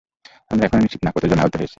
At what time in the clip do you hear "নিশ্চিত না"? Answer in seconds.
0.83-1.11